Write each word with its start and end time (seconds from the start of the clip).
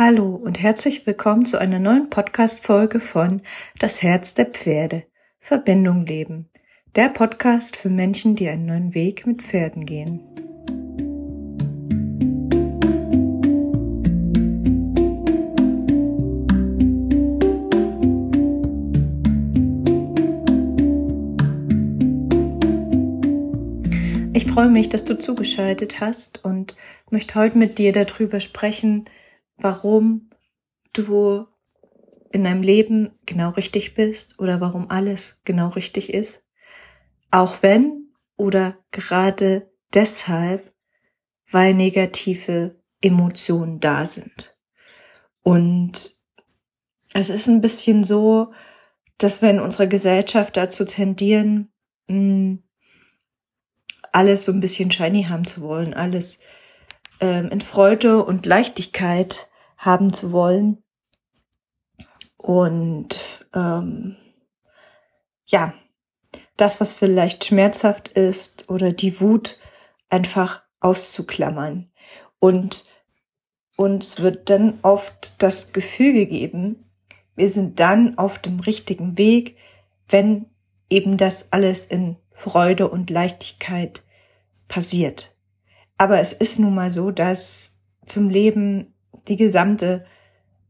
Hallo 0.00 0.36
und 0.36 0.62
herzlich 0.62 1.08
willkommen 1.08 1.44
zu 1.44 1.58
einer 1.58 1.80
neuen 1.80 2.08
Podcast-Folge 2.08 3.00
von 3.00 3.42
Das 3.80 4.00
Herz 4.00 4.32
der 4.32 4.46
Pferde. 4.46 5.02
Verbindung 5.40 6.06
leben. 6.06 6.48
Der 6.94 7.08
Podcast 7.08 7.74
für 7.74 7.88
Menschen, 7.88 8.36
die 8.36 8.48
einen 8.48 8.66
neuen 8.66 8.94
Weg 8.94 9.26
mit 9.26 9.42
Pferden 9.42 9.86
gehen. 9.86 10.20
Ich 24.32 24.46
freue 24.46 24.68
mich, 24.70 24.88
dass 24.88 25.02
du 25.02 25.18
zugeschaltet 25.18 25.98
hast 25.98 26.44
und 26.44 26.76
möchte 27.10 27.34
heute 27.34 27.58
mit 27.58 27.78
dir 27.78 27.90
darüber 27.90 28.38
sprechen, 28.38 29.06
warum 29.58 30.30
du 30.92 31.46
in 32.30 32.44
deinem 32.44 32.62
Leben 32.62 33.10
genau 33.26 33.50
richtig 33.50 33.94
bist 33.94 34.38
oder 34.38 34.60
warum 34.60 34.90
alles 34.90 35.40
genau 35.44 35.68
richtig 35.68 36.12
ist. 36.12 36.44
Auch 37.30 37.62
wenn 37.62 38.12
oder 38.36 38.78
gerade 38.90 39.70
deshalb, 39.94 40.72
weil 41.50 41.74
negative 41.74 42.80
Emotionen 43.00 43.80
da 43.80 44.06
sind. 44.06 44.56
Und 45.42 46.16
es 47.14 47.30
ist 47.30 47.48
ein 47.48 47.60
bisschen 47.60 48.04
so, 48.04 48.52
dass 49.16 49.42
wir 49.42 49.50
in 49.50 49.60
unserer 49.60 49.86
Gesellschaft 49.86 50.56
dazu 50.56 50.84
tendieren, 50.84 51.68
hm, 52.06 52.62
alles 54.12 54.44
so 54.44 54.52
ein 54.52 54.60
bisschen 54.60 54.90
shiny 54.90 55.24
haben 55.24 55.46
zu 55.46 55.62
wollen, 55.62 55.94
alles 55.94 56.40
ähm, 57.20 57.48
in 57.48 57.60
Freude 57.60 58.24
und 58.24 58.46
Leichtigkeit 58.46 59.47
haben 59.78 60.12
zu 60.12 60.32
wollen. 60.32 60.82
Und 62.36 63.46
ähm, 63.54 64.16
ja, 65.46 65.72
das, 66.56 66.80
was 66.80 66.92
vielleicht 66.92 67.44
schmerzhaft 67.44 68.08
ist 68.08 68.68
oder 68.68 68.92
die 68.92 69.20
Wut 69.20 69.58
einfach 70.10 70.62
auszuklammern. 70.80 71.90
Und 72.38 72.84
uns 73.76 74.20
wird 74.20 74.50
dann 74.50 74.80
oft 74.82 75.40
das 75.42 75.72
Gefühl 75.72 76.12
gegeben, 76.12 76.80
wir 77.36 77.48
sind 77.48 77.78
dann 77.78 78.18
auf 78.18 78.40
dem 78.40 78.58
richtigen 78.58 79.16
Weg, 79.16 79.56
wenn 80.08 80.46
eben 80.90 81.16
das 81.16 81.52
alles 81.52 81.86
in 81.86 82.16
Freude 82.32 82.88
und 82.88 83.10
Leichtigkeit 83.10 84.02
passiert. 84.66 85.36
Aber 85.96 86.20
es 86.20 86.32
ist 86.32 86.58
nun 86.58 86.74
mal 86.74 86.90
so, 86.90 87.10
dass 87.12 87.78
zum 88.06 88.28
Leben 88.28 88.94
die 89.28 89.36
gesamte 89.36 90.04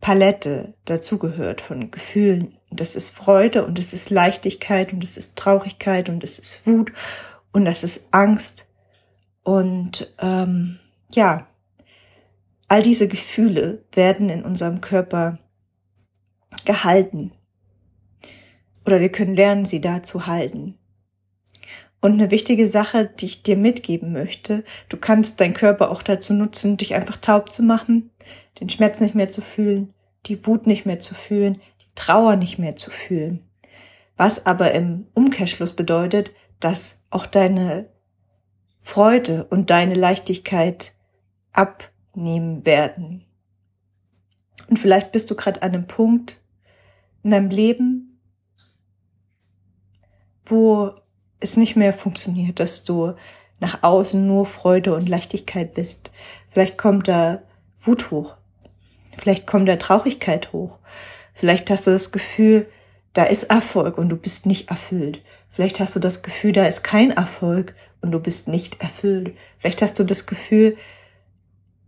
Palette 0.00 0.74
dazugehört 0.84 1.60
von 1.60 1.90
Gefühlen. 1.90 2.56
Das 2.70 2.96
ist 2.96 3.10
Freude 3.10 3.64
und 3.64 3.78
es 3.78 3.92
ist 3.92 4.10
Leichtigkeit 4.10 4.92
und 4.92 5.02
es 5.02 5.16
ist 5.16 5.36
Traurigkeit 5.36 6.08
und 6.08 6.22
es 6.22 6.38
ist 6.38 6.66
Wut 6.66 6.92
und 7.52 7.64
das 7.64 7.82
ist 7.82 8.08
Angst. 8.12 8.66
Und 9.42 10.12
ähm, 10.20 10.78
ja, 11.10 11.46
all 12.68 12.82
diese 12.82 13.08
Gefühle 13.08 13.84
werden 13.92 14.28
in 14.28 14.44
unserem 14.44 14.80
Körper 14.80 15.38
gehalten. 16.64 17.32
Oder 18.84 19.00
wir 19.00 19.10
können 19.10 19.34
lernen, 19.34 19.64
sie 19.64 19.80
da 19.80 20.02
zu 20.02 20.26
halten. 20.26 20.67
Und 22.00 22.12
eine 22.12 22.30
wichtige 22.30 22.68
Sache, 22.68 23.06
die 23.06 23.26
ich 23.26 23.42
dir 23.42 23.56
mitgeben 23.56 24.12
möchte, 24.12 24.64
du 24.88 24.96
kannst 24.96 25.40
deinen 25.40 25.54
Körper 25.54 25.90
auch 25.90 26.02
dazu 26.02 26.32
nutzen, 26.32 26.76
dich 26.76 26.94
einfach 26.94 27.16
taub 27.16 27.50
zu 27.50 27.62
machen, 27.62 28.10
den 28.60 28.68
Schmerz 28.68 29.00
nicht 29.00 29.14
mehr 29.14 29.28
zu 29.28 29.40
fühlen, 29.40 29.92
die 30.26 30.46
Wut 30.46 30.66
nicht 30.66 30.86
mehr 30.86 31.00
zu 31.00 31.14
fühlen, 31.14 31.60
die 31.80 31.94
Trauer 31.96 32.36
nicht 32.36 32.58
mehr 32.58 32.76
zu 32.76 32.90
fühlen. 32.90 33.42
Was 34.16 34.46
aber 34.46 34.72
im 34.72 35.06
Umkehrschluss 35.14 35.72
bedeutet, 35.72 36.32
dass 36.60 37.04
auch 37.10 37.26
deine 37.26 37.88
Freude 38.80 39.44
und 39.44 39.70
deine 39.70 39.94
Leichtigkeit 39.94 40.92
abnehmen 41.52 42.64
werden. 42.64 43.24
Und 44.68 44.78
vielleicht 44.78 45.12
bist 45.12 45.30
du 45.30 45.36
gerade 45.36 45.62
an 45.62 45.72
einem 45.72 45.86
Punkt 45.86 46.40
in 47.22 47.30
deinem 47.30 47.50
Leben, 47.50 48.20
wo 50.44 50.94
es 51.40 51.56
nicht 51.56 51.76
mehr 51.76 51.92
funktioniert, 51.92 52.60
dass 52.60 52.84
du 52.84 53.14
nach 53.60 53.82
außen 53.82 54.26
nur 54.26 54.46
Freude 54.46 54.94
und 54.94 55.08
Leichtigkeit 55.08 55.74
bist. 55.74 56.10
Vielleicht 56.50 56.78
kommt 56.78 57.08
da 57.08 57.42
Wut 57.80 58.10
hoch. 58.10 58.34
Vielleicht 59.16 59.46
kommt 59.46 59.68
da 59.68 59.76
Traurigkeit 59.76 60.52
hoch. 60.52 60.78
Vielleicht 61.34 61.70
hast 61.70 61.86
du 61.86 61.90
das 61.90 62.12
Gefühl, 62.12 62.68
da 63.12 63.24
ist 63.24 63.44
Erfolg 63.44 63.98
und 63.98 64.08
du 64.08 64.16
bist 64.16 64.46
nicht 64.46 64.70
erfüllt. 64.70 65.22
Vielleicht 65.48 65.80
hast 65.80 65.96
du 65.96 66.00
das 66.00 66.22
Gefühl, 66.22 66.52
da 66.52 66.66
ist 66.66 66.82
kein 66.82 67.10
Erfolg 67.10 67.74
und 68.00 68.12
du 68.12 68.20
bist 68.20 68.48
nicht 68.48 68.80
erfüllt. 68.80 69.36
Vielleicht 69.58 69.82
hast 69.82 69.98
du 69.98 70.04
das 70.04 70.26
Gefühl, 70.26 70.76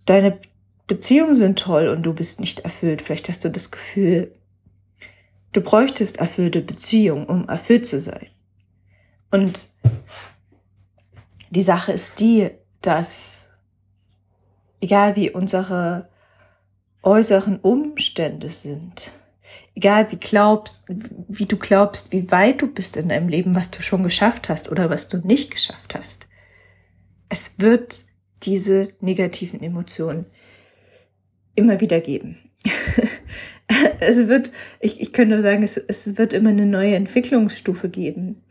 deine 0.06 0.38
Beziehungen 0.86 1.36
sind 1.36 1.58
toll 1.58 1.88
und 1.88 2.02
du 2.02 2.12
bist 2.12 2.40
nicht 2.40 2.60
erfüllt. 2.60 3.02
Vielleicht 3.02 3.28
hast 3.28 3.44
du 3.44 3.48
das 3.48 3.70
Gefühl, 3.70 4.32
du 5.52 5.60
bräuchtest 5.60 6.18
erfüllte 6.18 6.60
Beziehungen, 6.60 7.26
um 7.26 7.48
erfüllt 7.48 7.86
zu 7.86 8.00
sein. 8.00 8.26
Und 9.30 9.70
die 11.50 11.62
Sache 11.62 11.92
ist 11.92 12.20
die, 12.20 12.50
dass 12.82 13.48
egal 14.80 15.16
wie 15.16 15.30
unsere 15.30 16.08
äußeren 17.02 17.58
Umstände 17.60 18.48
sind, 18.48 19.12
egal 19.74 20.10
wie 20.12 20.16
glaubst, 20.16 20.82
wie 20.88 21.46
du 21.46 21.56
glaubst, 21.56 22.12
wie 22.12 22.30
weit 22.30 22.62
du 22.62 22.66
bist 22.66 22.96
in 22.96 23.08
deinem 23.08 23.28
Leben, 23.28 23.54
was 23.54 23.70
du 23.70 23.82
schon 23.82 24.02
geschafft 24.02 24.48
hast 24.48 24.70
oder 24.70 24.90
was 24.90 25.08
du 25.08 25.18
nicht 25.18 25.50
geschafft 25.50 25.94
hast, 25.94 26.28
es 27.28 27.58
wird 27.58 28.04
diese 28.42 28.92
negativen 29.00 29.62
Emotionen 29.62 30.26
immer 31.54 31.80
wieder 31.80 32.00
geben. 32.00 32.38
es 34.00 34.28
wird, 34.28 34.50
ich, 34.80 35.00
ich 35.00 35.12
könnte 35.12 35.34
nur 35.34 35.42
sagen, 35.42 35.62
es, 35.62 35.76
es 35.76 36.18
wird 36.18 36.32
immer 36.32 36.50
eine 36.50 36.66
neue 36.66 36.94
Entwicklungsstufe 36.96 37.88
geben. 37.88 38.42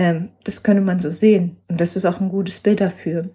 Ähm, 0.00 0.30
das 0.44 0.62
könnte 0.62 0.80
man 0.80 0.98
so 0.98 1.10
sehen. 1.10 1.58
Und 1.68 1.78
das 1.78 1.94
ist 1.94 2.06
auch 2.06 2.22
ein 2.22 2.30
gutes 2.30 2.60
Bild 2.60 2.80
dafür. 2.80 3.28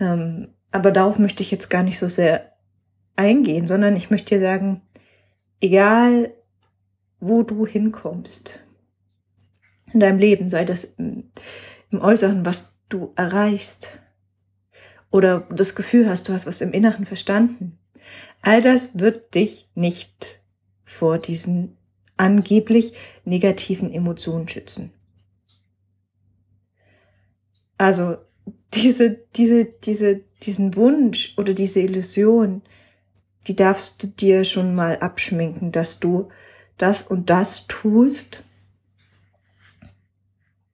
Ähm, 0.00 0.48
aber 0.70 0.90
darauf 0.90 1.18
möchte 1.18 1.42
ich 1.42 1.50
jetzt 1.50 1.68
gar 1.68 1.82
nicht 1.82 1.98
so 1.98 2.08
sehr 2.08 2.54
eingehen, 3.14 3.66
sondern 3.66 3.94
ich 3.94 4.08
möchte 4.08 4.34
dir 4.34 4.40
sagen, 4.40 4.80
egal 5.60 6.32
wo 7.20 7.42
du 7.42 7.66
hinkommst 7.66 8.66
in 9.92 10.00
deinem 10.00 10.18
Leben, 10.18 10.48
sei 10.48 10.64
das 10.64 10.84
im, 10.84 11.30
im 11.90 12.00
Äußeren, 12.00 12.46
was 12.46 12.78
du 12.88 13.12
erreichst 13.14 14.00
oder 15.10 15.40
das 15.50 15.74
Gefühl 15.74 16.08
hast, 16.08 16.26
du 16.26 16.32
hast 16.32 16.46
was 16.46 16.62
im 16.62 16.72
Inneren 16.72 17.04
verstanden, 17.04 17.78
all 18.40 18.62
das 18.62 18.98
wird 18.98 19.34
dich 19.34 19.68
nicht 19.74 20.40
vor 20.84 21.18
diesen 21.18 21.76
angeblich 22.16 22.94
negativen 23.26 23.92
Emotionen 23.92 24.48
schützen. 24.48 24.90
Also 27.78 28.16
diese, 28.74 29.10
diese, 29.36 29.64
diese, 29.64 30.20
diesen 30.42 30.76
Wunsch 30.76 31.34
oder 31.38 31.54
diese 31.54 31.80
Illusion, 31.80 32.62
die 33.46 33.56
darfst 33.56 34.02
du 34.02 34.08
dir 34.08 34.44
schon 34.44 34.74
mal 34.74 34.98
abschminken, 34.98 35.72
dass 35.72 36.00
du 36.00 36.28
das 36.76 37.02
und 37.02 37.30
das 37.30 37.66
tust, 37.66 38.44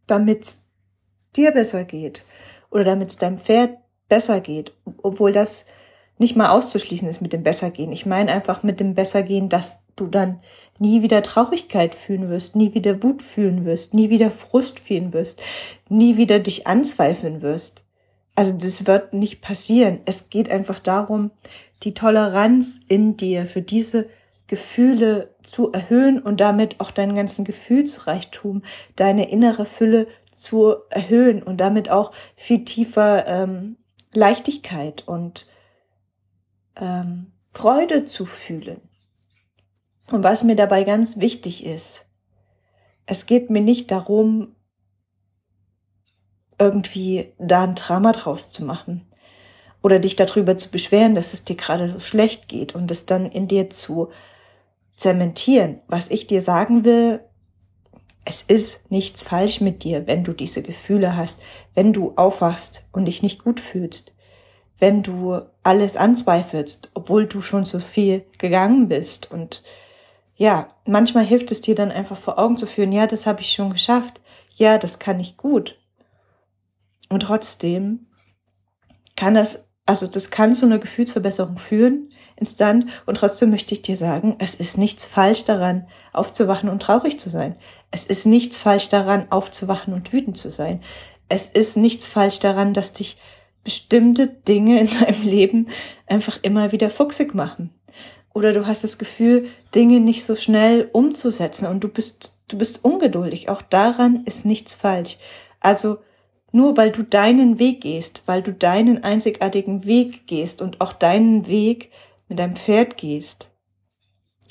damit 0.06 0.42
es 0.42 0.66
dir 1.36 1.52
besser 1.52 1.84
geht 1.84 2.24
oder 2.70 2.84
damit 2.84 3.10
es 3.10 3.16
deinem 3.16 3.38
Pferd 3.38 3.78
besser 4.08 4.40
geht, 4.40 4.72
obwohl 5.02 5.32
das 5.32 5.66
nicht 6.18 6.36
mal 6.36 6.50
auszuschließen 6.50 7.08
ist 7.08 7.20
mit 7.20 7.32
dem 7.32 7.42
Bessergehen. 7.42 7.92
Ich 7.92 8.06
meine 8.06 8.32
einfach 8.32 8.62
mit 8.62 8.80
dem 8.80 8.94
Bessergehen, 8.94 9.48
dass 9.48 9.82
du 9.96 10.06
dann 10.06 10.40
nie 10.78 11.02
wieder 11.02 11.22
Traurigkeit 11.22 11.94
fühlen 11.94 12.28
wirst, 12.28 12.56
nie 12.56 12.74
wieder 12.74 13.02
Wut 13.02 13.22
fühlen 13.22 13.64
wirst, 13.64 13.94
nie 13.94 14.10
wieder 14.10 14.30
Frust 14.30 14.80
fühlen 14.80 15.12
wirst, 15.12 15.40
nie 15.88 16.16
wieder 16.16 16.38
dich 16.38 16.66
anzweifeln 16.66 17.42
wirst. 17.42 17.84
Also 18.36 18.52
das 18.52 18.86
wird 18.86 19.12
nicht 19.12 19.40
passieren. 19.40 20.00
Es 20.04 20.30
geht 20.30 20.50
einfach 20.50 20.78
darum, 20.78 21.30
die 21.82 21.94
Toleranz 21.94 22.80
in 22.88 23.16
dir 23.16 23.46
für 23.46 23.62
diese 23.62 24.08
Gefühle 24.46 25.34
zu 25.42 25.72
erhöhen 25.72 26.20
und 26.20 26.40
damit 26.40 26.80
auch 26.80 26.90
deinen 26.90 27.16
ganzen 27.16 27.44
Gefühlsreichtum, 27.44 28.62
deine 28.96 29.30
innere 29.30 29.66
Fülle 29.66 30.06
zu 30.34 30.74
erhöhen 30.90 31.42
und 31.42 31.58
damit 31.58 31.90
auch 31.90 32.12
viel 32.36 32.64
tiefer 32.64 33.26
ähm, 33.26 33.76
Leichtigkeit 34.12 35.04
und 35.06 35.46
ähm, 36.76 37.32
Freude 37.50 38.04
zu 38.04 38.26
fühlen. 38.26 38.80
Und 40.10 40.22
was 40.24 40.42
mir 40.42 40.56
dabei 40.56 40.84
ganz 40.84 41.18
wichtig 41.20 41.64
ist, 41.64 42.04
es 43.06 43.26
geht 43.26 43.50
mir 43.50 43.62
nicht 43.62 43.90
darum, 43.90 44.54
irgendwie 46.58 47.32
da 47.38 47.64
ein 47.64 47.74
Drama 47.74 48.12
draus 48.12 48.50
zu 48.50 48.64
machen 48.64 49.06
oder 49.82 49.98
dich 49.98 50.16
darüber 50.16 50.56
zu 50.56 50.70
beschweren, 50.70 51.14
dass 51.14 51.34
es 51.34 51.44
dir 51.44 51.56
gerade 51.56 51.90
so 51.90 52.00
schlecht 52.00 52.48
geht 52.48 52.74
und 52.74 52.90
es 52.90 53.06
dann 53.06 53.26
in 53.26 53.48
dir 53.48 53.70
zu 53.70 54.10
zementieren. 54.96 55.80
Was 55.88 56.10
ich 56.10 56.26
dir 56.26 56.42
sagen 56.42 56.84
will, 56.84 57.20
es 58.24 58.42
ist 58.42 58.90
nichts 58.90 59.22
falsch 59.22 59.60
mit 59.60 59.84
dir, 59.84 60.06
wenn 60.06 60.24
du 60.24 60.32
diese 60.32 60.62
Gefühle 60.62 61.16
hast, 61.16 61.40
wenn 61.74 61.92
du 61.92 62.14
aufwachst 62.16 62.88
und 62.92 63.04
dich 63.04 63.22
nicht 63.22 63.44
gut 63.44 63.60
fühlst, 63.60 64.13
wenn 64.84 65.02
du 65.02 65.40
alles 65.62 65.96
anzweifelst, 65.96 66.90
obwohl 66.92 67.26
du 67.26 67.40
schon 67.40 67.64
so 67.64 67.78
viel 67.78 68.26
gegangen 68.36 68.86
bist. 68.86 69.30
Und 69.30 69.62
ja, 70.36 70.68
manchmal 70.84 71.24
hilft 71.24 71.50
es 71.50 71.62
dir 71.62 71.74
dann 71.74 71.90
einfach 71.90 72.18
vor 72.18 72.38
Augen 72.38 72.58
zu 72.58 72.66
führen, 72.66 72.92
ja, 72.92 73.06
das 73.06 73.26
habe 73.26 73.40
ich 73.40 73.50
schon 73.50 73.72
geschafft, 73.72 74.20
ja, 74.56 74.76
das 74.76 74.98
kann 74.98 75.20
ich 75.20 75.38
gut. 75.38 75.78
Und 77.08 77.20
trotzdem 77.20 78.08
kann 79.16 79.32
das, 79.32 79.66
also 79.86 80.06
das 80.06 80.30
kann 80.30 80.52
zu 80.52 80.66
einer 80.66 80.78
Gefühlsverbesserung 80.78 81.56
führen, 81.56 82.10
instant. 82.36 82.84
Und 83.06 83.14
trotzdem 83.14 83.48
möchte 83.48 83.72
ich 83.72 83.80
dir 83.80 83.96
sagen, 83.96 84.36
es 84.38 84.54
ist 84.54 84.76
nichts 84.76 85.06
falsch 85.06 85.46
daran, 85.46 85.88
aufzuwachen 86.12 86.68
und 86.68 86.82
traurig 86.82 87.18
zu 87.18 87.30
sein. 87.30 87.56
Es 87.90 88.04
ist 88.04 88.26
nichts 88.26 88.58
falsch 88.58 88.90
daran, 88.90 89.32
aufzuwachen 89.32 89.94
und 89.94 90.12
wütend 90.12 90.36
zu 90.36 90.50
sein. 90.50 90.82
Es 91.30 91.46
ist 91.46 91.78
nichts 91.78 92.06
falsch 92.06 92.38
daran, 92.40 92.74
dass 92.74 92.92
dich 92.92 93.16
bestimmte 93.64 94.28
Dinge 94.28 94.80
in 94.80 94.86
deinem 95.00 95.22
Leben 95.22 95.68
einfach 96.06 96.38
immer 96.42 96.70
wieder 96.72 96.90
fuchsig 96.90 97.34
machen. 97.34 97.70
Oder 98.34 98.52
du 98.52 98.66
hast 98.66 98.84
das 98.84 98.98
Gefühl, 98.98 99.48
Dinge 99.74 100.00
nicht 100.00 100.24
so 100.24 100.36
schnell 100.36 100.88
umzusetzen 100.92 101.66
und 101.66 101.80
du 101.80 101.88
bist, 101.88 102.36
du 102.48 102.58
bist 102.58 102.84
ungeduldig. 102.84 103.48
Auch 103.48 103.62
daran 103.62 104.24
ist 104.24 104.44
nichts 104.44 104.74
falsch. 104.74 105.18
Also, 105.60 105.98
nur 106.50 106.76
weil 106.76 106.92
du 106.92 107.02
deinen 107.02 107.58
Weg 107.58 107.80
gehst, 107.80 108.22
weil 108.26 108.42
du 108.42 108.52
deinen 108.52 109.02
einzigartigen 109.02 109.86
Weg 109.86 110.26
gehst 110.26 110.62
und 110.62 110.80
auch 110.80 110.92
deinen 110.92 111.46
Weg 111.46 111.90
mit 112.28 112.38
deinem 112.38 112.56
Pferd 112.56 112.96
gehst, 112.96 113.48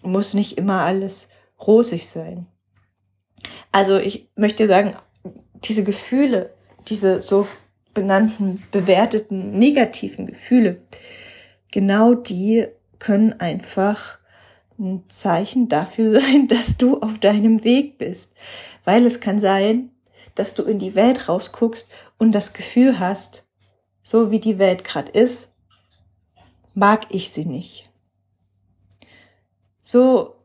muss 0.01 0.33
nicht 0.33 0.57
immer 0.57 0.81
alles 0.81 1.29
rosig 1.65 2.09
sein. 2.09 2.47
Also 3.71 3.97
ich 3.97 4.29
möchte 4.35 4.67
sagen, 4.67 4.95
diese 5.55 5.83
Gefühle, 5.83 6.53
diese 6.87 7.21
so 7.21 7.47
benannten, 7.93 8.63
bewerteten, 8.71 9.57
negativen 9.57 10.25
Gefühle, 10.25 10.81
genau 11.71 12.13
die 12.13 12.67
können 12.99 13.33
einfach 13.39 14.19
ein 14.79 15.03
Zeichen 15.09 15.69
dafür 15.69 16.19
sein, 16.21 16.47
dass 16.47 16.77
du 16.77 16.99
auf 17.01 17.19
deinem 17.19 17.63
Weg 17.63 17.97
bist. 17.97 18.35
Weil 18.85 19.05
es 19.05 19.19
kann 19.19 19.39
sein, 19.39 19.91
dass 20.35 20.55
du 20.55 20.63
in 20.63 20.79
die 20.79 20.95
Welt 20.95 21.29
rausguckst 21.29 21.87
und 22.17 22.31
das 22.31 22.53
Gefühl 22.53 22.99
hast, 22.99 23.43
so 24.03 24.31
wie 24.31 24.39
die 24.39 24.57
Welt 24.57 24.83
gerade 24.83 25.11
ist, 25.11 25.51
mag 26.73 27.05
ich 27.09 27.29
sie 27.29 27.45
nicht. 27.45 27.89
So 29.81 30.35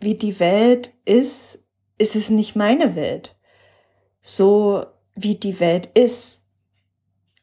wie 0.00 0.14
die 0.14 0.40
Welt 0.40 0.92
ist, 1.04 1.64
ist 1.98 2.16
es 2.16 2.30
nicht 2.30 2.56
meine 2.56 2.94
Welt. 2.94 3.36
So 4.22 4.86
wie 5.14 5.36
die 5.36 5.60
Welt 5.60 5.86
ist, 5.94 6.37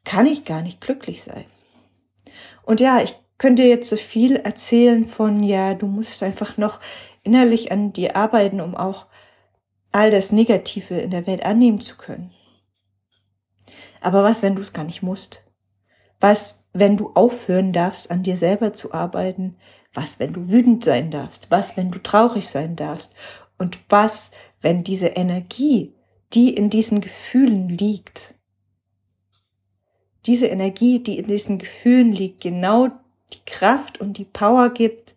kann 0.05 0.25
ich 0.25 0.45
gar 0.45 0.61
nicht 0.61 0.79
glücklich 0.79 1.23
sein. 1.23 1.45
Und 2.63 2.79
ja, 2.79 3.01
ich 3.01 3.15
könnte 3.37 3.63
jetzt 3.63 3.89
so 3.89 3.97
viel 3.97 4.37
erzählen 4.37 5.05
von, 5.05 5.43
ja, 5.43 5.73
du 5.73 5.87
musst 5.87 6.23
einfach 6.23 6.57
noch 6.57 6.79
innerlich 7.23 7.71
an 7.71 7.91
dir 7.91 8.15
arbeiten, 8.15 8.61
um 8.61 8.75
auch 8.75 9.07
all 9.91 10.11
das 10.11 10.31
Negative 10.31 10.95
in 10.95 11.11
der 11.11 11.27
Welt 11.27 11.43
annehmen 11.43 11.81
zu 11.81 11.97
können. 11.97 12.31
Aber 14.01 14.23
was, 14.23 14.43
wenn 14.43 14.55
du 14.55 14.61
es 14.61 14.73
gar 14.73 14.85
nicht 14.85 15.01
musst? 15.01 15.43
Was, 16.19 16.67
wenn 16.73 16.97
du 16.97 17.11
aufhören 17.13 17.73
darfst, 17.73 18.11
an 18.11 18.23
dir 18.23 18.37
selber 18.37 18.73
zu 18.73 18.93
arbeiten? 18.93 19.57
Was, 19.93 20.19
wenn 20.19 20.33
du 20.33 20.49
wütend 20.49 20.83
sein 20.83 21.11
darfst? 21.11 21.49
Was, 21.49 21.75
wenn 21.75 21.91
du 21.91 21.99
traurig 21.99 22.47
sein 22.47 22.75
darfst? 22.75 23.15
Und 23.57 23.79
was, 23.89 24.31
wenn 24.61 24.83
diese 24.83 25.07
Energie, 25.07 25.95
die 26.33 26.53
in 26.53 26.69
diesen 26.69 27.01
Gefühlen 27.01 27.69
liegt, 27.69 28.34
diese 30.25 30.47
Energie, 30.47 30.99
die 30.99 31.17
in 31.17 31.27
diesen 31.27 31.59
Gefühlen 31.59 32.11
liegt, 32.11 32.41
genau 32.41 32.89
die 33.33 33.43
Kraft 33.45 33.99
und 33.99 34.17
die 34.17 34.25
Power 34.25 34.69
gibt, 34.69 35.15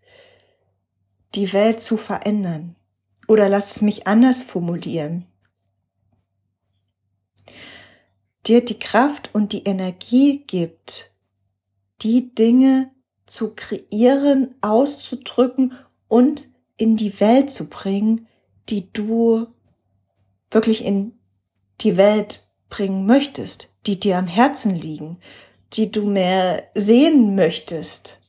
die 1.35 1.53
Welt 1.53 1.81
zu 1.81 1.97
verändern. 1.97 2.77
Oder 3.27 3.49
lass 3.49 3.77
es 3.77 3.83
mich 3.83 4.07
anders 4.07 4.43
formulieren. 4.43 5.27
Dir 8.47 8.65
die 8.65 8.79
Kraft 8.79 9.35
und 9.35 9.53
die 9.53 9.65
Energie 9.65 10.45
gibt, 10.47 11.13
die 12.01 12.35
Dinge 12.35 12.91
zu 13.27 13.55
kreieren, 13.55 14.55
auszudrücken 14.63 15.75
und 16.07 16.49
in 16.79 16.97
die 16.97 17.21
Welt 17.21 17.51
zu 17.51 17.69
bringen, 17.69 18.27
die 18.71 18.91
du 18.93 19.49
wirklich 20.51 20.85
in 20.85 21.19
die 21.81 21.97
Welt 21.97 22.49
bringen 22.71 23.05
möchtest, 23.05 23.71
die 23.89 23.99
dir 23.99 24.19
am 24.19 24.27
Herzen 24.27 24.77
liegen, 24.77 25.19
die 25.73 25.91
du 25.91 26.05
mehr 26.07 26.65
sehen 26.75 27.35
möchtest. 27.35 28.21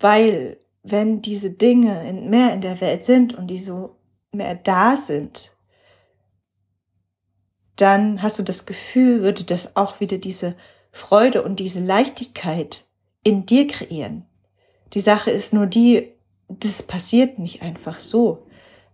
Weil 0.00 0.58
wenn 0.82 1.22
diese 1.22 1.50
Dinge 1.50 2.12
mehr 2.12 2.52
in 2.52 2.60
der 2.60 2.80
Welt 2.80 3.04
sind 3.04 3.34
und 3.34 3.46
die 3.48 3.58
so 3.58 3.96
mehr 4.32 4.54
da 4.56 4.96
sind, 4.96 5.52
dann 7.76 8.20
hast 8.20 8.38
du 8.38 8.42
das 8.42 8.66
Gefühl, 8.66 9.22
würde 9.22 9.44
das 9.44 9.76
auch 9.76 10.00
wieder 10.00 10.18
diese 10.18 10.56
Freude 10.90 11.42
und 11.42 11.60
diese 11.60 11.80
Leichtigkeit 11.80 12.84
in 13.22 13.46
dir 13.46 13.68
kreieren. 13.68 14.26
Die 14.94 15.00
Sache 15.00 15.30
ist 15.30 15.52
nur 15.52 15.66
die, 15.66 16.12
das 16.48 16.82
passiert 16.82 17.38
nicht 17.38 17.62
einfach 17.62 18.00
so. 18.00 18.47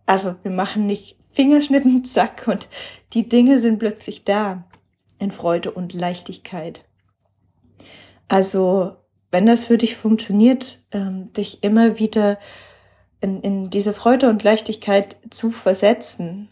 Also 0.06 0.36
wir 0.42 0.50
machen 0.50 0.86
nicht 0.86 1.16
Fingerschnitten, 1.32 2.04
zack, 2.04 2.46
und 2.46 2.68
die 3.12 3.28
Dinge 3.28 3.58
sind 3.58 3.78
plötzlich 3.78 4.24
da 4.24 4.64
in 5.18 5.30
Freude 5.30 5.70
und 5.70 5.92
Leichtigkeit. 5.92 6.84
Also 8.28 8.96
wenn 9.30 9.46
das 9.46 9.64
für 9.64 9.78
dich 9.78 9.96
funktioniert, 9.96 10.84
ähm, 10.92 11.32
dich 11.32 11.62
immer 11.62 11.98
wieder 11.98 12.38
in, 13.20 13.40
in 13.40 13.70
diese 13.70 13.92
Freude 13.92 14.28
und 14.28 14.42
Leichtigkeit 14.42 15.16
zu 15.30 15.50
versetzen 15.50 16.48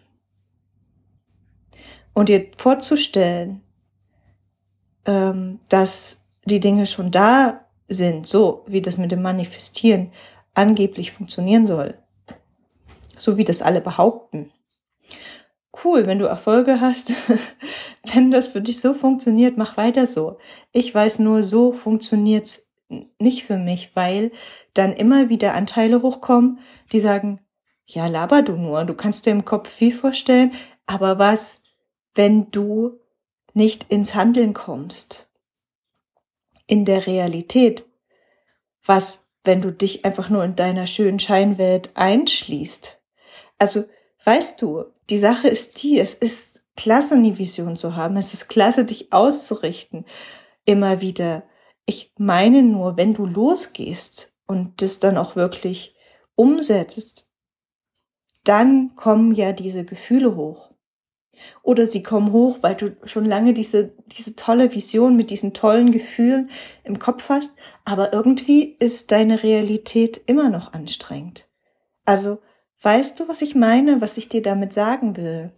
und 2.13 2.29
dir 2.29 2.47
vorzustellen, 2.57 3.63
ähm, 5.05 5.61
dass 5.69 6.29
die 6.45 6.61
Dinge 6.61 6.87
schon 6.87 7.11
da 7.11 7.67
sind, 7.89 8.27
so 8.27 8.65
wie 8.67 8.83
das 8.83 8.97
mit 8.97 9.13
dem 9.13 9.23
Manifestieren 9.23 10.13
angeblich 10.55 11.13
funktionieren 11.13 11.67
soll. 11.67 12.02
So 13.23 13.37
wie 13.37 13.45
das 13.45 13.63
alle 13.63 13.81
behaupten. 13.81 14.51
Cool, 15.85 16.07
wenn 16.07 16.19
du 16.19 16.25
Erfolge 16.25 16.81
hast, 16.81 17.13
wenn 18.13 18.33
das 18.33 18.49
für 18.49 18.61
dich 18.61 18.81
so 18.81 18.95
funktioniert, 18.95 19.57
mach 19.57 19.77
weiter 19.77 20.09
so. 20.09 20.39
Ich 20.73 20.93
weiß 20.93 21.21
nur, 21.21 21.45
so 21.45 21.71
funktioniert's 21.71 22.69
nicht 23.21 23.45
für 23.45 23.59
mich, 23.59 23.95
weil 23.95 24.33
dann 24.75 24.93
immer 24.93 25.29
wieder 25.29 25.55
Anteile 25.55 26.03
hochkommen, 26.03 26.59
die 26.91 26.99
sagen, 26.99 27.39
ja, 27.87 28.09
laber 28.09 28.43
du 28.43 28.57
nur, 28.57 28.85
du 28.85 28.95
kannst 28.95 29.25
dir 29.25 29.31
im 29.31 29.45
Kopf 29.45 29.69
viel 29.69 29.95
vorstellen, 29.95 30.53
aber 30.87 31.21
was, 31.21 31.63
wenn 32.17 32.51
du 32.51 32.99
nicht 33.55 33.89
ins 33.89 34.17
Handeln 34.17 34.53
kommst? 34.53 35.29
In 36.67 36.85
der 36.85 37.07
Realität. 37.07 37.85
Was, 38.85 39.29
wenn 39.45 39.63
du 39.63 39.71
dich 39.73 40.05
einfach 40.05 40.29
nur 40.29 40.43
in 40.43 40.57
deiner 40.57 40.89
schönen 40.89 41.21
Scheinwelt 41.21 41.93
einschließt? 41.95 42.99
Also, 43.63 43.85
weißt 44.25 44.61
du, 44.61 44.87
die 45.09 45.19
Sache 45.19 45.47
ist 45.47 45.85
die, 45.85 46.01
es 46.01 46.15
ist 46.15 46.65
klasse, 46.77 47.15
eine 47.15 47.39
Vision 47.39 47.77
zu 47.77 47.95
haben. 47.95 48.17
Es 48.17 48.35
ist 48.35 48.49
klasse, 48.49 48.85
dich 48.85 49.13
auszurichten. 49.13 50.05
Immer 50.65 51.01
wieder. 51.01 51.45
Ich 51.87 52.13
meine 52.19 52.65
nur, 52.65 52.97
wenn 52.97 53.15
du 53.15 53.25
losgehst 53.25 54.35
und 54.49 54.83
das 54.83 54.99
dann 54.99 55.17
auch 55.17 55.37
wirklich 55.37 55.95
umsetzt, 56.35 57.31
dann 58.43 58.97
kommen 58.97 59.31
ja 59.31 59.53
diese 59.53 59.85
Gefühle 59.85 60.35
hoch. 60.35 60.71
Oder 61.63 61.87
sie 61.87 62.03
kommen 62.03 62.33
hoch, 62.33 62.59
weil 62.63 62.75
du 62.75 62.97
schon 63.05 63.27
lange 63.27 63.55
diese, 63.55 63.95
diese 64.07 64.35
tolle 64.35 64.75
Vision 64.75 65.15
mit 65.15 65.31
diesen 65.31 65.55
tollen 65.55 65.93
Gefühlen 65.93 66.51
im 66.83 66.99
Kopf 66.99 67.29
hast, 67.29 67.55
aber 67.85 68.13
irgendwie 68.13 68.75
ist 68.81 69.13
deine 69.13 69.45
Realität 69.45 70.21
immer 70.27 70.49
noch 70.49 70.73
anstrengend. 70.73 71.47
Also, 72.05 72.41
weißt 72.83 73.19
du, 73.19 73.29
was 73.29 73.43
ich 73.43 73.55
meine, 73.55 74.01
was 74.01 74.19
ich 74.19 74.29
dir 74.29 74.43
damit 74.43 74.73
sagen 74.73 75.17
will? 75.17 75.53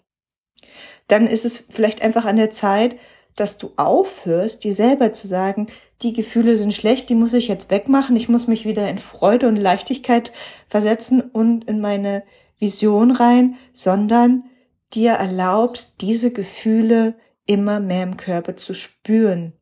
Dann 1.08 1.26
ist 1.26 1.44
es 1.44 1.68
vielleicht 1.70 2.02
einfach 2.02 2.24
an 2.24 2.36
der 2.36 2.50
Zeit, 2.50 2.96
dass 3.36 3.58
du 3.58 3.72
aufhörst, 3.76 4.64
dir 4.64 4.74
selber 4.74 5.12
zu 5.12 5.26
sagen, 5.26 5.68
die 6.02 6.12
Gefühle 6.12 6.56
sind 6.56 6.74
schlecht, 6.74 7.08
die 7.08 7.14
muss 7.14 7.32
ich 7.32 7.48
jetzt 7.48 7.70
wegmachen, 7.70 8.16
ich 8.16 8.28
muss 8.28 8.46
mich 8.46 8.64
wieder 8.64 8.88
in 8.88 8.98
Freude 8.98 9.48
und 9.48 9.56
Leichtigkeit 9.56 10.32
versetzen 10.68 11.20
und 11.20 11.64
in 11.64 11.80
meine 11.80 12.22
Vision 12.58 13.10
rein, 13.10 13.56
sondern 13.72 14.44
dir 14.92 15.12
erlaubst, 15.12 16.00
diese 16.00 16.30
Gefühle 16.32 17.14
immer 17.46 17.80
mehr 17.80 18.04
im 18.04 18.16
Körper 18.16 18.56
zu 18.56 18.74
spüren. 18.74 19.52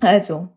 Also 0.00 0.48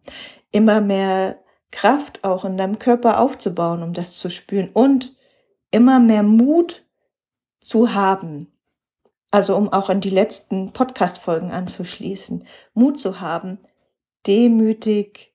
immer 0.52 0.82
mehr 0.82 1.40
Kraft 1.72 2.24
auch 2.24 2.46
in 2.46 2.58
deinem 2.58 2.80
Körper 2.80 3.20
aufzubauen, 3.20 3.84
um 3.84 3.94
das 3.94 4.18
zu 4.18 4.30
spüren 4.30 4.70
und 4.74 5.16
immer 5.72 6.00
mehr 6.00 6.24
Mut 6.24 6.86
zu 7.60 7.94
haben. 7.94 8.48
Also 9.32 9.56
um 9.56 9.72
auch 9.72 9.90
an 9.90 10.02
die 10.02 10.10
letzten 10.10 10.74
Podcast-Folgen 10.74 11.52
anzuschließen, 11.52 12.46
Mut 12.74 13.00
zu 13.00 13.22
haben, 13.22 13.60
demütig 14.28 15.34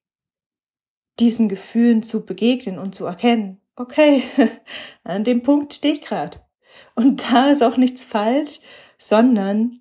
diesen 1.18 1.48
Gefühlen 1.48 2.02
zu 2.02 2.26
begegnen 2.26 2.78
und 2.78 2.94
zu 2.94 3.06
erkennen, 3.06 3.60
okay, 3.74 4.22
an 5.04 5.24
dem 5.24 5.42
Punkt 5.42 5.72
stehe 5.72 5.94
ich 5.94 6.02
gerade. 6.02 6.40
Und 6.94 7.30
da 7.30 7.50
ist 7.50 7.62
auch 7.62 7.78
nichts 7.78 8.04
falsch, 8.04 8.60
sondern 8.98 9.80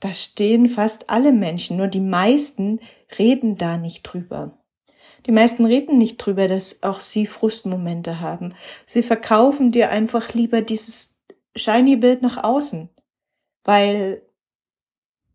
da 0.00 0.14
stehen 0.14 0.68
fast 0.68 1.10
alle 1.10 1.32
Menschen, 1.32 1.76
nur 1.76 1.88
die 1.88 2.00
meisten 2.00 2.80
reden 3.18 3.56
da 3.56 3.78
nicht 3.78 4.04
drüber. 4.04 4.58
Die 5.26 5.32
meisten 5.32 5.64
reden 5.64 5.98
nicht 5.98 6.16
drüber, 6.18 6.48
dass 6.48 6.82
auch 6.82 7.00
sie 7.00 7.26
Frustmomente 7.26 8.20
haben. 8.20 8.54
Sie 8.86 9.02
verkaufen 9.02 9.72
dir 9.72 9.90
einfach 9.90 10.32
lieber 10.34 10.62
dieses 10.62 11.18
shiny 11.56 11.96
Bild 11.96 12.22
nach 12.22 12.42
außen, 12.42 12.88
weil, 13.64 14.22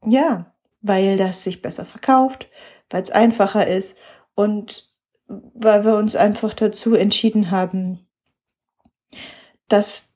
ja, 0.06 0.54
weil 0.82 1.18
das 1.18 1.44
sich 1.44 1.62
besser 1.62 1.86
verkauft, 1.86 2.48
weil 2.90 3.04
es 3.04 3.12
einfacher 3.12 3.68
ist 3.68 3.98
und 4.36 4.92
weil 5.28 5.86
wir 5.86 5.96
uns 5.96 6.16
einfach 6.16 6.54
dazu 6.54 6.96
entschieden 6.96 7.52
haben, 7.52 8.06
dass 9.68 10.16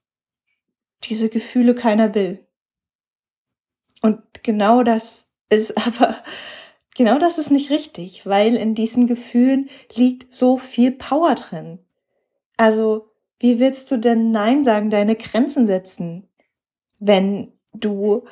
diese 1.03 1.29
Gefühle 1.29 1.75
keiner 1.75 2.15
will. 2.15 2.45
Und 4.01 4.21
genau 4.43 4.83
das 4.83 5.31
ist 5.50 5.77
aber, 5.88 6.24
genau 6.98 7.18
das 7.18 7.38
ist 7.38 7.51
nicht 7.51 7.70
richtig, 7.70 8.25
weil 8.25 8.56
in 8.56 8.75
diesen 8.75 9.08
Gefühlen 9.08 9.70
liegt 9.96 10.34
so 10.34 10.58
viel 10.58 10.92
Power 10.92 11.36
drin. 11.36 11.80
Also, 12.58 13.10
wie 13.39 13.60
willst 13.60 13.89
du 13.92 13.98
denn 13.98 14.32
Nein 14.32 14.63
sagen, 14.63 14.89
deine 14.89 15.16
Grenzen 15.16 15.66
setzen, 15.66 16.27
wenn 17.00 17.54
du 17.74 18.25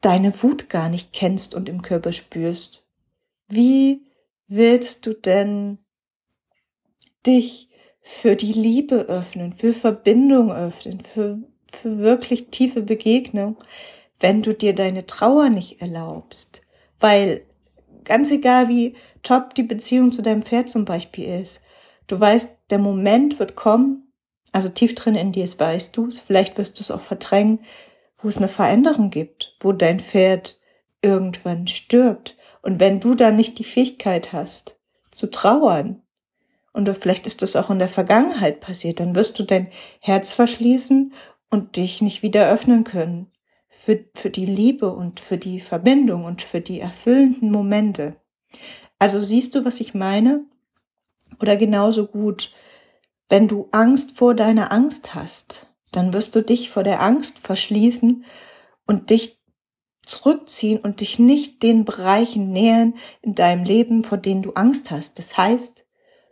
deine 0.00 0.42
Wut 0.42 0.70
gar 0.70 0.88
nicht 0.88 1.12
kennst 1.12 1.54
und 1.54 1.68
im 1.68 1.82
Körper 1.82 2.12
spürst? 2.12 2.86
Wie 3.48 4.06
willst 4.46 5.04
du 5.06 5.12
denn 5.12 5.78
dich 7.26 7.68
für 8.00 8.36
die 8.36 8.52
Liebe 8.52 8.96
öffnen, 8.96 9.54
für 9.54 9.72
Verbindung 9.72 10.52
öffnen, 10.52 11.00
für, 11.00 11.38
für 11.72 11.98
wirklich 11.98 12.48
tiefe 12.48 12.82
Begegnung, 12.82 13.56
wenn 14.20 14.42
du 14.42 14.54
dir 14.54 14.74
deine 14.74 15.06
Trauer 15.06 15.48
nicht 15.48 15.80
erlaubst. 15.80 16.60
Weil 17.00 17.42
ganz 18.04 18.30
egal 18.30 18.68
wie 18.68 18.94
top 19.22 19.54
die 19.54 19.62
Beziehung 19.62 20.12
zu 20.12 20.22
deinem 20.22 20.42
Pferd 20.42 20.70
zum 20.70 20.84
Beispiel 20.84 21.40
ist, 21.40 21.64
du 22.06 22.18
weißt, 22.18 22.50
der 22.70 22.78
Moment 22.78 23.38
wird 23.38 23.56
kommen, 23.56 24.12
also 24.52 24.68
tief 24.68 24.94
drin 24.94 25.14
in 25.14 25.32
dir 25.32 25.46
weißt 25.46 25.96
du 25.96 26.08
es, 26.08 26.20
vielleicht 26.20 26.58
wirst 26.58 26.78
du 26.78 26.82
es 26.82 26.90
auch 26.90 27.00
verdrängen, 27.00 27.60
wo 28.18 28.28
es 28.28 28.38
eine 28.38 28.48
Veränderung 28.48 29.10
gibt, 29.10 29.56
wo 29.60 29.72
dein 29.72 30.00
Pferd 30.00 30.58
irgendwann 31.02 31.66
stirbt. 31.66 32.36
Und 32.62 32.80
wenn 32.80 33.00
du 33.00 33.14
da 33.14 33.30
nicht 33.30 33.58
die 33.58 33.64
Fähigkeit 33.64 34.32
hast, 34.32 34.78
zu 35.10 35.30
trauern, 35.30 36.02
und 36.72 36.88
vielleicht 36.98 37.26
ist 37.26 37.42
das 37.42 37.54
auch 37.54 37.70
in 37.70 37.78
der 37.78 37.88
Vergangenheit 37.88 38.60
passiert, 38.60 38.98
dann 38.98 39.14
wirst 39.14 39.38
du 39.38 39.44
dein 39.44 39.70
Herz 40.00 40.32
verschließen 40.32 41.12
und 41.48 41.76
dich 41.76 42.02
nicht 42.02 42.22
wieder 42.22 42.50
öffnen 42.50 42.82
können 42.82 43.30
für, 43.84 44.02
für 44.14 44.30
die 44.30 44.46
Liebe 44.46 44.90
und 44.90 45.20
für 45.20 45.36
die 45.36 45.60
Verbindung 45.60 46.24
und 46.24 46.40
für 46.40 46.62
die 46.62 46.80
erfüllenden 46.80 47.50
Momente. 47.50 48.16
Also 48.98 49.20
siehst 49.20 49.54
du, 49.54 49.66
was 49.66 49.78
ich 49.78 49.92
meine? 49.92 50.46
Oder 51.38 51.56
genauso 51.56 52.06
gut, 52.06 52.50
wenn 53.28 53.46
du 53.46 53.68
Angst 53.72 54.16
vor 54.16 54.34
deiner 54.34 54.72
Angst 54.72 55.14
hast, 55.14 55.66
dann 55.92 56.14
wirst 56.14 56.34
du 56.34 56.42
dich 56.42 56.70
vor 56.70 56.82
der 56.82 57.02
Angst 57.02 57.38
verschließen 57.40 58.24
und 58.86 59.10
dich 59.10 59.42
zurückziehen 60.06 60.78
und 60.78 61.00
dich 61.00 61.18
nicht 61.18 61.62
den 61.62 61.84
Bereichen 61.84 62.52
nähern 62.52 62.94
in 63.20 63.34
deinem 63.34 63.64
Leben, 63.64 64.02
vor 64.02 64.16
denen 64.16 64.40
du 64.40 64.52
Angst 64.52 64.90
hast. 64.90 65.18
Das 65.18 65.36
heißt, 65.36 65.84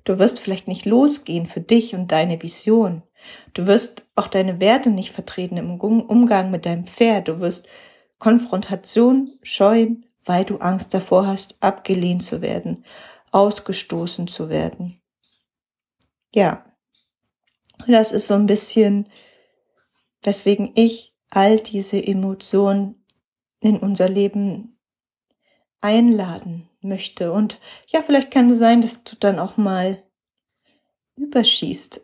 du 0.05 0.19
wirst 0.19 0.41
vielleicht 0.41 0.69
nicht 0.69 0.87
losgehen 0.87 1.47
für 1.47 1.61
dich 1.61 1.95
und 1.95 2.13
deine 2.13 2.43
Vision. 2.43 3.03
Du 3.55 3.67
wirst 3.67 4.07
auch 4.14 4.29
deine 4.29 4.61
Werte 4.61 4.91
nicht 4.91 5.12
vertreten 5.12 5.57
im 5.57 5.79
Umgang 5.81 6.50
mit 6.50 6.67
deinem 6.67 6.87
Pferd. 6.87 7.29
Du 7.29 7.41
wirst 7.41 7.67
Konfrontation 8.19 9.38
scheuen, 9.43 10.07
weil 10.25 10.45
du 10.45 10.59
Angst 10.59 10.95
davor 10.95 11.26
hast, 11.26 11.62
abgelehnt 11.62 12.23
zu 12.23 12.41
werden, 12.41 12.85
ausgestoßen 13.31 14.29
zu 14.29 14.49
werden. 14.49 15.00
Ja, 16.33 16.64
das 17.87 18.12
ist 18.12 18.29
so 18.29 18.35
ein 18.35 18.47
bisschen, 18.47 19.09
weswegen 20.23 20.73
ich 20.75 21.14
all 21.31 21.59
diese 21.59 22.02
Emotionen 22.02 23.05
in 23.61 23.79
unser 23.79 24.09
Leben 24.09 24.79
einladen 25.81 26.69
möchte. 26.81 27.33
Und 27.33 27.61
ja, 27.88 28.02
vielleicht 28.02 28.31
kann 28.31 28.50
es 28.50 28.59
sein, 28.59 28.83
dass 28.83 29.05
du 29.05 29.17
dann 29.17 29.38
auch 29.38 29.57
mal 29.57 30.02
überschießt, 31.16 32.00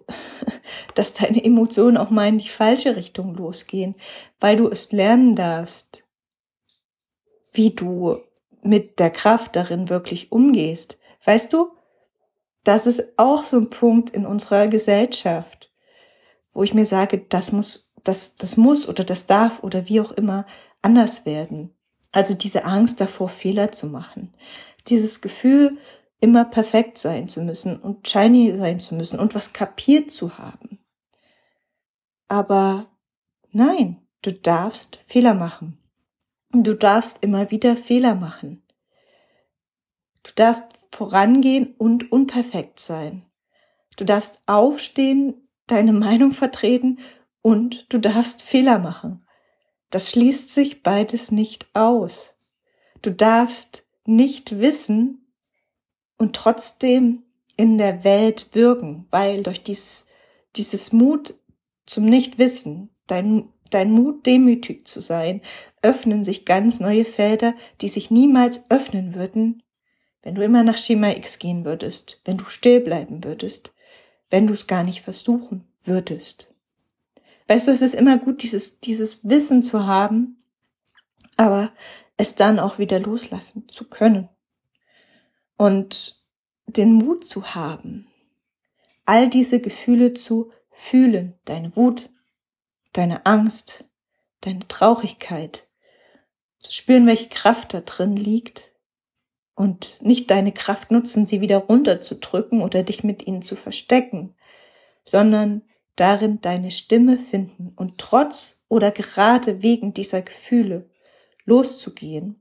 dass 0.94 1.14
deine 1.14 1.42
Emotionen 1.42 1.96
auch 1.96 2.10
mal 2.10 2.28
in 2.28 2.38
die 2.38 2.48
falsche 2.48 2.96
Richtung 2.96 3.34
losgehen, 3.34 3.94
weil 4.40 4.56
du 4.56 4.68
es 4.68 4.92
lernen 4.92 5.34
darfst, 5.34 6.04
wie 7.52 7.70
du 7.70 8.18
mit 8.62 8.98
der 8.98 9.10
Kraft 9.10 9.56
darin 9.56 9.88
wirklich 9.88 10.32
umgehst. 10.32 10.98
Weißt 11.24 11.52
du, 11.52 11.70
das 12.64 12.86
ist 12.86 13.18
auch 13.18 13.44
so 13.44 13.56
ein 13.56 13.70
Punkt 13.70 14.10
in 14.10 14.26
unserer 14.26 14.68
Gesellschaft, 14.68 15.72
wo 16.52 16.62
ich 16.62 16.74
mir 16.74 16.86
sage, 16.86 17.18
das 17.28 17.52
muss, 17.52 17.92
das, 18.04 18.36
das 18.36 18.56
muss 18.56 18.88
oder 18.88 19.04
das 19.04 19.26
darf 19.26 19.62
oder 19.62 19.88
wie 19.88 20.00
auch 20.00 20.12
immer 20.12 20.46
anders 20.82 21.24
werden. 21.24 21.74
Also 22.12 22.34
diese 22.34 22.64
Angst 22.64 23.00
davor, 23.00 23.28
Fehler 23.28 23.72
zu 23.72 23.86
machen. 23.86 24.34
Dieses 24.88 25.20
Gefühl, 25.20 25.78
immer 26.20 26.44
perfekt 26.44 26.98
sein 26.98 27.28
zu 27.28 27.42
müssen 27.42 27.78
und 27.78 28.08
shiny 28.08 28.56
sein 28.56 28.80
zu 28.80 28.94
müssen 28.94 29.18
und 29.18 29.34
was 29.34 29.52
kapiert 29.52 30.10
zu 30.10 30.38
haben. 30.38 30.78
Aber 32.26 32.86
nein, 33.50 34.02
du 34.22 34.32
darfst 34.32 35.00
Fehler 35.06 35.34
machen. 35.34 35.78
Du 36.50 36.74
darfst 36.74 37.22
immer 37.22 37.50
wieder 37.50 37.76
Fehler 37.76 38.14
machen. 38.14 38.62
Du 40.22 40.32
darfst 40.34 40.78
vorangehen 40.90 41.74
und 41.76 42.10
unperfekt 42.10 42.80
sein. 42.80 43.24
Du 43.96 44.04
darfst 44.04 44.42
aufstehen, 44.46 45.48
deine 45.66 45.92
Meinung 45.92 46.32
vertreten 46.32 46.98
und 47.42 47.92
du 47.92 47.98
darfst 47.98 48.42
Fehler 48.42 48.78
machen. 48.78 49.26
Das 49.90 50.10
schließt 50.10 50.50
sich 50.50 50.82
beides 50.82 51.30
nicht 51.30 51.68
aus. 51.74 52.34
Du 53.02 53.10
darfst 53.10 53.86
nicht 54.04 54.58
wissen, 54.58 55.27
und 56.18 56.36
trotzdem 56.36 57.22
in 57.56 57.78
der 57.78 58.04
Welt 58.04 58.50
wirken, 58.52 59.06
weil 59.10 59.42
durch 59.42 59.62
dieses, 59.62 60.06
dieses 60.56 60.92
Mut 60.92 61.34
zum 61.86 62.04
Nichtwissen, 62.04 62.90
dein, 63.06 63.48
dein 63.70 63.90
Mut 63.92 64.26
demütig 64.26 64.86
zu 64.86 65.00
sein, 65.00 65.40
öffnen 65.82 66.24
sich 66.24 66.44
ganz 66.44 66.80
neue 66.80 67.04
Felder, 67.04 67.54
die 67.80 67.88
sich 67.88 68.10
niemals 68.10 68.70
öffnen 68.70 69.14
würden, 69.14 69.62
wenn 70.22 70.34
du 70.34 70.44
immer 70.44 70.62
nach 70.62 70.76
Schema 70.76 71.10
X 71.10 71.38
gehen 71.38 71.64
würdest, 71.64 72.20
wenn 72.24 72.36
du 72.36 72.44
still 72.44 72.80
bleiben 72.80 73.24
würdest, 73.24 73.74
wenn 74.30 74.46
du 74.46 74.52
es 74.52 74.66
gar 74.66 74.84
nicht 74.84 75.02
versuchen 75.02 75.66
würdest. 75.82 76.52
Weißt 77.46 77.66
du, 77.66 77.72
es 77.72 77.80
ist 77.80 77.94
immer 77.94 78.18
gut, 78.18 78.42
dieses, 78.42 78.80
dieses 78.80 79.26
Wissen 79.26 79.62
zu 79.62 79.86
haben, 79.86 80.44
aber 81.36 81.72
es 82.16 82.34
dann 82.34 82.58
auch 82.58 82.78
wieder 82.78 83.00
loslassen 83.00 83.68
zu 83.68 83.88
können 83.88 84.28
und 85.58 86.24
den 86.66 86.92
Mut 86.92 87.26
zu 87.26 87.54
haben, 87.54 88.06
all 89.04 89.28
diese 89.28 89.60
Gefühle 89.60 90.14
zu 90.14 90.50
fühlen, 90.70 91.34
deine 91.44 91.76
Wut, 91.76 92.08
deine 92.94 93.26
Angst, 93.26 93.84
deine 94.40 94.66
Traurigkeit, 94.68 95.68
zu 96.60 96.72
spüren, 96.72 97.06
welche 97.06 97.28
Kraft 97.28 97.74
da 97.74 97.80
drin 97.80 98.16
liegt. 98.16 98.72
Und 99.54 100.00
nicht 100.00 100.30
deine 100.30 100.52
Kraft 100.52 100.92
nutzen, 100.92 101.26
sie 101.26 101.40
wieder 101.40 101.56
runterzudrücken 101.58 102.62
oder 102.62 102.84
dich 102.84 103.02
mit 103.02 103.26
ihnen 103.26 103.42
zu 103.42 103.56
verstecken, 103.56 104.36
sondern 105.04 105.62
darin 105.96 106.40
deine 106.40 106.70
Stimme 106.70 107.18
finden 107.18 107.72
und 107.74 107.98
trotz 107.98 108.64
oder 108.68 108.92
gerade 108.92 109.60
wegen 109.62 109.94
dieser 109.94 110.22
Gefühle 110.22 110.88
loszugehen 111.44 112.40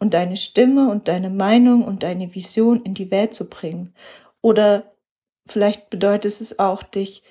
und 0.00 0.14
deine 0.14 0.36
Stimme 0.36 0.90
und 0.90 1.06
deine 1.06 1.30
Meinung 1.30 1.84
und 1.84 2.02
deine 2.02 2.34
Vision 2.34 2.82
in 2.82 2.94
die 2.94 3.12
Welt 3.12 3.34
zu 3.34 3.48
bringen. 3.48 3.94
Oder 4.42 4.92
vielleicht 5.46 5.90
bedeutet 5.90 6.40
es 6.40 6.58
auch, 6.58 6.82
dich 6.82 7.22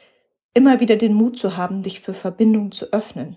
immer 0.54 0.80
wieder 0.80 0.96
den 0.96 1.14
Mut 1.14 1.38
zu 1.38 1.58
haben, 1.58 1.84
dich 1.84 2.00
für 2.00 2.14
Verbindung 2.14 2.72
zu 2.72 2.94
öffnen. 2.94 3.36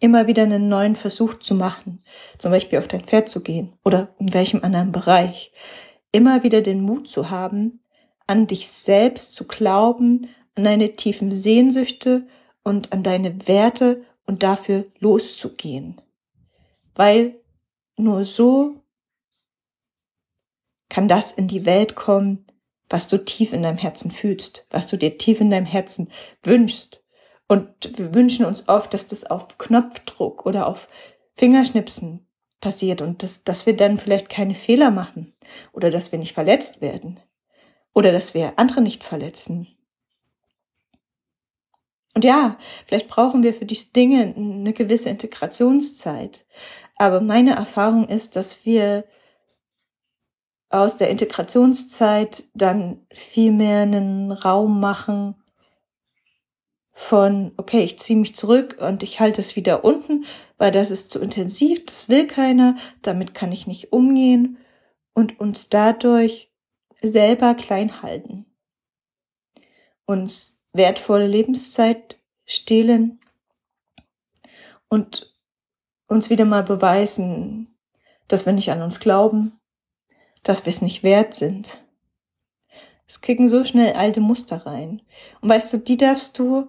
immer 0.00 0.26
wieder 0.26 0.42
einen 0.42 0.68
neuen 0.68 0.96
Versuch 0.96 1.34
zu 1.38 1.54
machen, 1.54 2.02
zum 2.38 2.50
Beispiel 2.50 2.78
auf 2.78 2.88
dein 2.88 3.04
Pferd 3.04 3.28
zu 3.28 3.42
gehen 3.42 3.74
oder 3.84 4.14
in 4.18 4.32
welchem 4.32 4.64
anderen 4.64 4.92
Bereich. 4.92 5.52
Immer 6.10 6.42
wieder 6.42 6.62
den 6.62 6.80
Mut 6.80 7.08
zu 7.08 7.30
haben, 7.30 7.80
an 8.26 8.46
dich 8.46 8.68
selbst 8.68 9.34
zu 9.34 9.46
glauben, 9.46 10.28
an 10.54 10.64
deine 10.64 10.96
tiefen 10.96 11.30
Sehnsüchte 11.30 12.26
und 12.64 12.92
an 12.92 13.02
deine 13.02 13.46
Werte 13.46 14.02
und 14.26 14.42
dafür 14.42 14.86
loszugehen. 14.98 16.00
Weil 16.94 17.36
nur 18.00 18.24
so 18.24 18.76
kann 20.88 21.08
das 21.08 21.32
in 21.32 21.48
die 21.48 21.64
Welt 21.64 21.94
kommen, 21.94 22.46
was 22.88 23.06
du 23.08 23.24
tief 23.24 23.52
in 23.52 23.62
deinem 23.62 23.78
Herzen 23.78 24.10
fühlst, 24.10 24.66
was 24.70 24.88
du 24.88 24.96
dir 24.96 25.16
tief 25.16 25.40
in 25.40 25.50
deinem 25.50 25.66
Herzen 25.66 26.10
wünschst. 26.42 27.04
Und 27.46 27.96
wir 27.96 28.14
wünschen 28.14 28.44
uns 28.44 28.68
oft, 28.68 28.92
dass 28.92 29.06
das 29.06 29.24
auf 29.24 29.58
Knopfdruck 29.58 30.44
oder 30.44 30.66
auf 30.66 30.88
Fingerschnipsen 31.36 32.26
passiert 32.60 33.00
und 33.00 33.22
dass, 33.22 33.44
dass 33.44 33.66
wir 33.66 33.76
dann 33.76 33.98
vielleicht 33.98 34.28
keine 34.28 34.54
Fehler 34.54 34.90
machen 34.90 35.34
oder 35.72 35.90
dass 35.90 36.12
wir 36.12 36.18
nicht 36.18 36.34
verletzt 36.34 36.80
werden 36.80 37.20
oder 37.94 38.12
dass 38.12 38.34
wir 38.34 38.58
andere 38.58 38.82
nicht 38.82 39.02
verletzen. 39.02 39.68
Und 42.14 42.24
ja, 42.24 42.58
vielleicht 42.86 43.08
brauchen 43.08 43.42
wir 43.42 43.54
für 43.54 43.64
diese 43.64 43.92
Dinge 43.92 44.34
eine 44.36 44.72
gewisse 44.72 45.08
Integrationszeit. 45.08 46.44
Aber 47.00 47.22
meine 47.22 47.52
Erfahrung 47.52 48.10
ist, 48.10 48.36
dass 48.36 48.66
wir 48.66 49.06
aus 50.68 50.98
der 50.98 51.08
Integrationszeit 51.08 52.44
dann 52.52 53.06
viel 53.10 53.52
mehr 53.52 53.80
einen 53.80 54.30
Raum 54.32 54.80
machen 54.80 55.42
von, 56.92 57.52
okay, 57.56 57.84
ich 57.84 57.98
ziehe 57.98 58.18
mich 58.18 58.36
zurück 58.36 58.76
und 58.78 59.02
ich 59.02 59.18
halte 59.18 59.40
es 59.40 59.56
wieder 59.56 59.82
unten, 59.82 60.26
weil 60.58 60.72
das 60.72 60.90
ist 60.90 61.10
zu 61.10 61.20
intensiv, 61.20 61.86
das 61.86 62.10
will 62.10 62.26
keiner, 62.26 62.76
damit 63.00 63.32
kann 63.32 63.50
ich 63.50 63.66
nicht 63.66 63.94
umgehen 63.94 64.58
und 65.14 65.40
uns 65.40 65.70
dadurch 65.70 66.52
selber 67.00 67.54
klein 67.54 68.02
halten. 68.02 68.44
Uns 70.04 70.62
wertvolle 70.74 71.26
Lebenszeit 71.26 72.18
stehlen 72.44 73.20
und 74.90 75.29
uns 76.10 76.28
wieder 76.28 76.44
mal 76.44 76.64
beweisen, 76.64 77.74
dass 78.28 78.44
wir 78.44 78.52
nicht 78.52 78.70
an 78.70 78.82
uns 78.82 79.00
glauben, 79.00 79.58
dass 80.42 80.66
wir 80.66 80.72
es 80.72 80.82
nicht 80.82 81.02
wert 81.02 81.34
sind. 81.34 81.80
Es 83.06 83.20
kriegen 83.20 83.48
so 83.48 83.64
schnell 83.64 83.94
alte 83.94 84.20
Muster 84.20 84.66
rein. 84.66 85.02
Und 85.40 85.48
weißt 85.48 85.72
du, 85.72 85.78
die 85.78 85.96
darfst 85.96 86.38
du, 86.38 86.68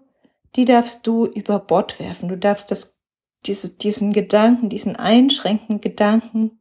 die 0.56 0.66
darfst 0.66 1.06
du 1.06 1.26
über 1.26 1.60
Bord 1.60 2.00
werfen. 2.00 2.30
Du 2.30 2.38
darfst 2.38 2.72
das, 2.72 3.00
diese, 3.46 3.70
diesen 3.70 4.14
Gedanken, 4.14 4.70
diesen 4.70 4.96
einschränkenden 4.96 5.82
Gedanken, 5.82 6.60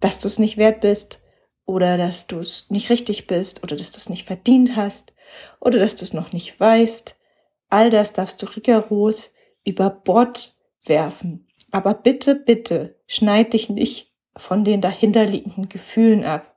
dass 0.00 0.20
du 0.20 0.28
es 0.28 0.38
nicht 0.38 0.56
wert 0.56 0.80
bist 0.80 1.22
oder 1.64 1.98
dass 1.98 2.28
du 2.28 2.38
es 2.38 2.70
nicht 2.70 2.90
richtig 2.90 3.26
bist 3.26 3.62
oder 3.64 3.74
dass 3.74 3.90
du 3.90 3.98
es 3.98 4.08
nicht 4.08 4.26
verdient 4.26 4.76
hast 4.76 5.12
oder 5.60 5.78
dass 5.80 5.96
du 5.96 6.04
es 6.04 6.12
noch 6.12 6.32
nicht 6.32 6.58
weißt. 6.60 7.16
All 7.68 7.90
das 7.90 8.12
darfst 8.12 8.40
du 8.40 8.46
rigoros 8.46 9.32
über 9.64 9.90
Bord 9.90 10.56
werfen. 10.84 11.47
Aber 11.70 11.94
bitte, 11.94 12.34
bitte, 12.34 12.96
schneid 13.06 13.52
dich 13.52 13.68
nicht 13.68 14.12
von 14.36 14.64
den 14.64 14.80
dahinterliegenden 14.80 15.68
Gefühlen 15.68 16.24
ab. 16.24 16.56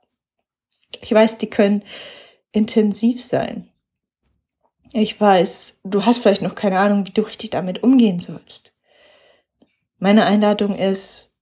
Ich 1.00 1.12
weiß, 1.12 1.38
die 1.38 1.50
können 1.50 1.82
intensiv 2.52 3.22
sein. 3.22 3.70
Ich 4.92 5.18
weiß, 5.18 5.80
du 5.84 6.04
hast 6.04 6.18
vielleicht 6.18 6.42
noch 6.42 6.54
keine 6.54 6.78
Ahnung, 6.78 7.06
wie 7.06 7.12
du 7.12 7.22
richtig 7.22 7.50
damit 7.50 7.82
umgehen 7.82 8.20
sollst. 8.20 8.72
Meine 9.98 10.26
Einladung 10.26 10.76
ist, 10.76 11.34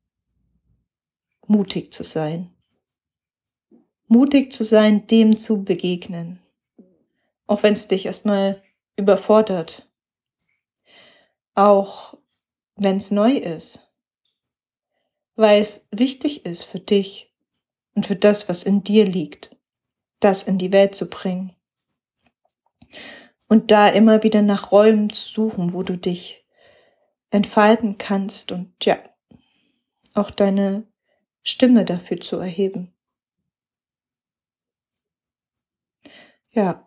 mutig 1.46 1.92
zu 1.92 2.04
sein. 2.04 2.54
Mutig 4.06 4.52
zu 4.52 4.64
sein, 4.64 5.06
dem 5.08 5.36
zu 5.36 5.64
begegnen. 5.64 6.40
Auch 7.46 7.62
wenn 7.62 7.72
es 7.72 7.88
dich 7.88 8.06
erstmal 8.06 8.62
überfordert. 8.96 9.88
Auch 11.54 12.14
wenn 12.83 12.97
es 12.97 13.11
neu 13.11 13.37
ist 13.37 13.90
weil 15.40 15.62
es 15.62 15.88
wichtig 15.90 16.45
ist 16.45 16.64
für 16.64 16.81
dich 16.81 17.33
und 17.95 18.05
für 18.05 18.14
das, 18.14 18.51
was 18.51 18.62
in 18.62 18.85
dir 18.85 19.07
liegt, 19.07 19.57
das 20.21 20.43
in 20.43 20.59
die 20.59 20.71
Welt 20.71 20.95
zu 20.95 21.09
bringen. 21.09 21.57
Und 23.49 23.71
da 23.71 23.88
immer 23.88 24.23
wieder 24.23 24.43
nach 24.43 24.71
Räumen 24.71 25.09
zu 25.09 25.27
suchen, 25.33 25.73
wo 25.73 25.83
du 25.83 25.97
dich 25.97 26.47
entfalten 27.31 27.97
kannst 27.97 28.53
und 28.53 28.85
ja, 28.85 28.99
auch 30.12 30.31
deine 30.31 30.87
Stimme 31.43 31.87
dafür 31.87 32.21
zu 32.21 32.37
erheben. 32.37 32.93
Ja. 36.51 36.87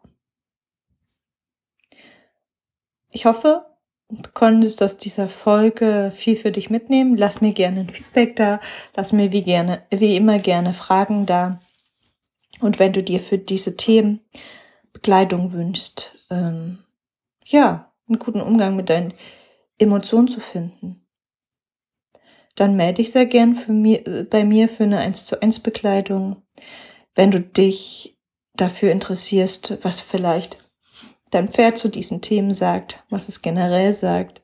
Ich 3.09 3.25
hoffe, 3.25 3.72
Du 4.09 4.29
konntest 4.33 4.83
aus 4.83 4.97
dieser 4.97 5.29
Folge 5.29 6.11
viel 6.15 6.35
für 6.35 6.51
dich 6.51 6.69
mitnehmen. 6.69 7.17
Lass 7.17 7.41
mir 7.41 7.53
gerne 7.53 7.81
ein 7.81 7.89
Feedback 7.89 8.35
da. 8.35 8.59
Lass 8.95 9.11
mir 9.11 9.31
wie 9.31 9.43
gerne, 9.43 9.83
wie 9.89 10.15
immer 10.15 10.39
gerne 10.39 10.73
Fragen 10.73 11.25
da. 11.25 11.61
Und 12.59 12.79
wenn 12.79 12.93
du 12.93 13.01
dir 13.01 13.19
für 13.19 13.37
diese 13.37 13.75
Themen 13.75 14.21
Begleitung 14.93 15.51
wünschst, 15.51 16.25
ähm, 16.29 16.79
ja, 17.45 17.91
einen 18.07 18.19
guten 18.19 18.41
Umgang 18.41 18.75
mit 18.75 18.89
deinen 18.89 19.13
Emotionen 19.77 20.27
zu 20.27 20.39
finden, 20.39 21.05
dann 22.55 22.75
melde 22.75 22.95
dich 22.95 23.11
sehr 23.11 23.25
gern 23.25 23.55
für 23.55 23.73
mir, 23.73 24.07
äh, 24.07 24.23
bei 24.23 24.43
mir 24.43 24.69
für 24.69 24.83
eine 24.83 24.99
1 24.99 25.25
zu 25.25 25.41
1 25.41 25.61
Bekleidung. 25.61 26.43
Wenn 27.15 27.31
du 27.31 27.41
dich 27.41 28.17
dafür 28.55 28.91
interessierst, 28.91 29.79
was 29.81 30.01
vielleicht 30.01 30.62
dein 31.33 31.49
Pferd 31.49 31.77
zu 31.77 31.89
diesen 31.89 32.21
Themen 32.21 32.53
sagt, 32.53 33.03
was 33.09 33.29
es 33.29 33.41
generell 33.41 33.93
sagt, 33.93 34.41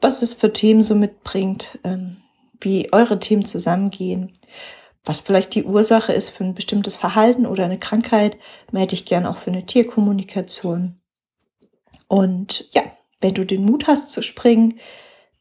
was 0.00 0.22
es 0.22 0.34
für 0.34 0.52
Themen 0.52 0.84
so 0.84 0.94
mitbringt, 0.94 1.78
ähm, 1.84 2.18
wie 2.60 2.92
eure 2.92 3.18
Themen 3.18 3.44
zusammengehen, 3.44 4.38
was 5.04 5.20
vielleicht 5.20 5.54
die 5.54 5.64
Ursache 5.64 6.12
ist 6.12 6.30
für 6.30 6.44
ein 6.44 6.54
bestimmtes 6.54 6.96
Verhalten 6.96 7.46
oder 7.46 7.64
eine 7.64 7.78
Krankheit, 7.78 8.36
melde 8.72 8.94
ich 8.94 9.04
gern 9.04 9.26
auch 9.26 9.38
für 9.38 9.50
eine 9.50 9.64
Tierkommunikation. 9.64 10.96
Und 12.08 12.68
ja, 12.72 12.82
wenn 13.20 13.34
du 13.34 13.44
den 13.44 13.64
Mut 13.64 13.86
hast 13.86 14.10
zu 14.10 14.22
springen, 14.22 14.78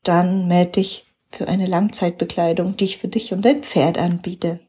dann 0.03 0.47
melde 0.47 0.73
dich 0.73 1.05
für 1.29 1.47
eine 1.47 1.65
Langzeitbekleidung, 1.65 2.77
die 2.77 2.85
ich 2.85 2.97
für 2.97 3.07
dich 3.07 3.33
und 3.33 3.43
dein 3.43 3.63
Pferd 3.63 3.97
anbiete. 3.97 4.59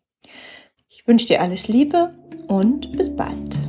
Ich 0.88 1.06
wünsche 1.06 1.26
dir 1.26 1.40
alles 1.40 1.68
Liebe 1.68 2.14
und 2.48 2.96
bis 2.96 3.14
bald. 3.14 3.65